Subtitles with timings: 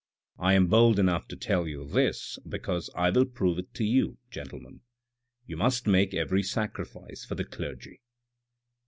[0.39, 4.17] I am bold enough to tell you this because I will prove it to you,
[4.31, 4.81] gentlemen.
[5.45, 8.01] You must make every sacrifice for the clergy.